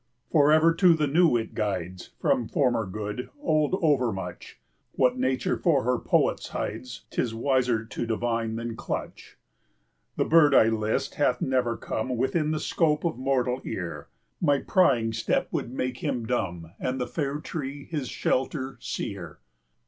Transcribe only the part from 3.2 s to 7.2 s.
old overmuch; What Nature for her poets hides,